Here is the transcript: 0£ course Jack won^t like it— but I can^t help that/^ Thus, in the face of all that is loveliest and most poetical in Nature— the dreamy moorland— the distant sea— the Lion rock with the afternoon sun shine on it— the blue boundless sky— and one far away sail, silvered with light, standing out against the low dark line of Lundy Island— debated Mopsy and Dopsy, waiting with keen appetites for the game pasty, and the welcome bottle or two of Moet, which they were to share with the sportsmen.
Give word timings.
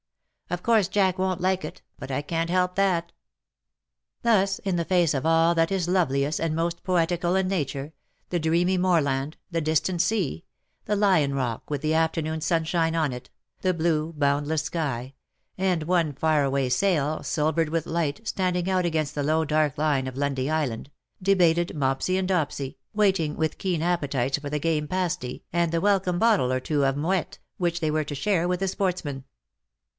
0£ 0.49 0.61
course 0.63 0.87
Jack 0.89 1.15
won^t 1.17 1.39
like 1.39 1.63
it— 1.63 1.81
but 1.99 2.09
I 2.11 2.23
can^t 2.23 2.49
help 2.49 2.75
that/^ 2.75 3.05
Thus, 4.23 4.57
in 4.59 4.75
the 4.75 4.83
face 4.83 5.13
of 5.13 5.25
all 5.27 5.55
that 5.55 5.71
is 5.71 5.87
loveliest 5.87 6.39
and 6.41 6.55
most 6.55 6.83
poetical 6.83 7.35
in 7.35 7.47
Nature— 7.47 7.93
the 8.31 8.39
dreamy 8.39 8.77
moorland— 8.77 9.37
the 9.51 9.61
distant 9.61 10.01
sea— 10.01 10.43
the 10.85 10.95
Lion 10.95 11.35
rock 11.35 11.69
with 11.69 11.81
the 11.81 11.93
afternoon 11.93 12.41
sun 12.41 12.63
shine 12.63 12.95
on 12.95 13.13
it— 13.13 13.29
the 13.61 13.75
blue 13.75 14.11
boundless 14.11 14.63
sky— 14.63 15.13
and 15.57 15.83
one 15.83 16.13
far 16.13 16.43
away 16.43 16.67
sail, 16.67 17.21
silvered 17.23 17.69
with 17.69 17.85
light, 17.85 18.27
standing 18.27 18.69
out 18.69 18.85
against 18.87 19.15
the 19.15 19.23
low 19.23 19.45
dark 19.45 19.77
line 19.77 20.07
of 20.07 20.17
Lundy 20.17 20.49
Island— 20.49 20.89
debated 21.31 21.75
Mopsy 21.75 22.17
and 22.17 22.27
Dopsy, 22.27 22.75
waiting 22.93 23.37
with 23.37 23.59
keen 23.59 23.83
appetites 23.83 24.39
for 24.39 24.49
the 24.49 24.59
game 24.59 24.87
pasty, 24.87 25.45
and 25.53 25.71
the 25.71 25.79
welcome 25.79 26.17
bottle 26.19 26.51
or 26.51 26.59
two 26.59 26.83
of 26.83 26.97
Moet, 26.97 27.37
which 27.57 27.79
they 27.79 27.91
were 27.91 28.03
to 28.03 28.15
share 28.15 28.47
with 28.47 28.59
the 28.59 28.67
sportsmen. 28.67 29.23